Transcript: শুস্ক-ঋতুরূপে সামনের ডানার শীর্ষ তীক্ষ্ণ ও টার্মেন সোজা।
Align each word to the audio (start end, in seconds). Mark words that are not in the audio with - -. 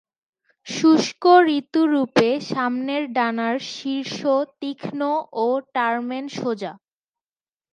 শুস্ক-ঋতুরূপে 0.67 2.29
সামনের 2.49 3.03
ডানার 3.13 3.55
শীর্ষ 3.73 4.19
তীক্ষ্ণ 4.59 5.01
ও 5.35 5.45
টার্মেন 5.73 6.25
সোজা। 6.37 6.73